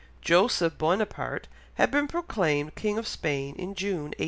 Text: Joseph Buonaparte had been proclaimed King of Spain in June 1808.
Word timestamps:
Joseph 0.19 0.79
Buonaparte 0.79 1.47
had 1.75 1.91
been 1.91 2.07
proclaimed 2.07 2.73
King 2.73 2.97
of 2.97 3.07
Spain 3.07 3.55
in 3.55 3.75
June 3.75 4.15
1808. 4.15 4.15